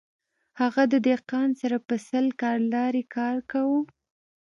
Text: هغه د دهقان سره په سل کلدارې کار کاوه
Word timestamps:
هغه 0.59 0.83
د 0.93 0.93
دهقان 1.07 1.49
سره 1.61 1.77
په 1.87 1.95
سل 2.07 2.25
کلدارې 2.41 3.03
کار 3.15 3.37
کاوه 3.51 3.81